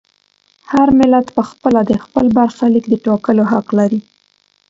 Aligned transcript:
هر 0.71 0.87
ملت 0.99 1.27
په 1.35 1.43
خپله 1.49 1.79
د 1.85 1.91
خپل 2.03 2.25
برخلیک 2.37 2.85
د 2.89 2.93
ټاکلو 3.05 3.43
حق 3.51 3.67
لري. 3.79 3.99